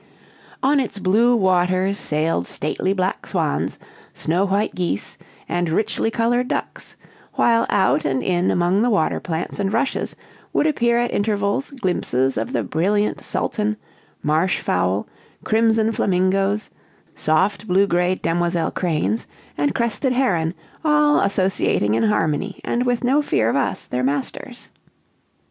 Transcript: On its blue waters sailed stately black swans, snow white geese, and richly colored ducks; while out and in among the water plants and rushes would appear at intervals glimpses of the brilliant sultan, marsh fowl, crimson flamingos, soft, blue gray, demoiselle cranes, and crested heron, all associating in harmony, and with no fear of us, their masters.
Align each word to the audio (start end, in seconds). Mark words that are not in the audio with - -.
On 0.63 0.79
its 0.79 0.97
blue 0.97 1.35
waters 1.35 1.95
sailed 1.95 2.47
stately 2.47 2.91
black 2.91 3.27
swans, 3.27 3.77
snow 4.15 4.45
white 4.45 4.73
geese, 4.73 5.15
and 5.47 5.69
richly 5.69 6.09
colored 6.09 6.47
ducks; 6.47 6.95
while 7.35 7.67
out 7.69 8.03
and 8.03 8.23
in 8.23 8.49
among 8.49 8.81
the 8.81 8.89
water 8.89 9.19
plants 9.19 9.59
and 9.59 9.71
rushes 9.71 10.15
would 10.53 10.65
appear 10.65 10.97
at 10.97 11.11
intervals 11.13 11.69
glimpses 11.69 12.35
of 12.35 12.51
the 12.51 12.63
brilliant 12.63 13.23
sultan, 13.23 13.77
marsh 14.23 14.59
fowl, 14.59 15.05
crimson 15.43 15.91
flamingos, 15.91 16.71
soft, 17.13 17.67
blue 17.67 17.85
gray, 17.85 18.15
demoiselle 18.15 18.71
cranes, 18.71 19.27
and 19.55 19.75
crested 19.75 20.13
heron, 20.13 20.55
all 20.83 21.19
associating 21.19 21.93
in 21.93 22.01
harmony, 22.01 22.59
and 22.65 22.87
with 22.87 23.03
no 23.03 23.21
fear 23.21 23.51
of 23.51 23.55
us, 23.55 23.85
their 23.85 24.01
masters. 24.03 24.71